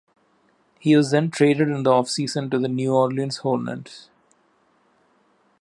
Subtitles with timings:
[0.79, 4.09] He was then traded in the offseason to the New Orleans Hornets.